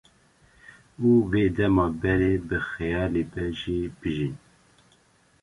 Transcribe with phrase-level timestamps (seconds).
[1.09, 4.35] û wê dema berê bi xeyalî be jî bijîn